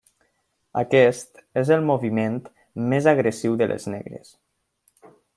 Aquest 0.81 1.41
és 1.63 1.69
el 1.75 1.83
moviment 1.89 2.39
més 2.93 3.09
agressiu 3.11 3.57
de 3.63 3.67
les 3.73 3.85
negres. 3.97 4.33